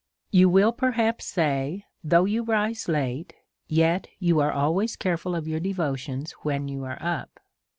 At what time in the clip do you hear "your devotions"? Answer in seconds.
5.47-6.31